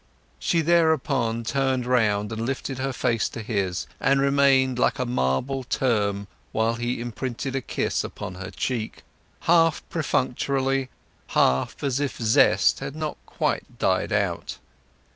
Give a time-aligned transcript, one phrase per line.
[0.39, 5.63] She thereupon turned round and lifted her face to his, and remained like a marble
[5.63, 10.89] term while he imprinted a kiss upon her cheek—half perfunctorily,
[11.37, 14.57] half as if zest had not yet quite died out.